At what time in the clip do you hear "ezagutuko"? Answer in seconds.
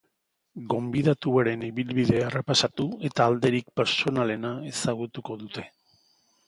4.75-5.43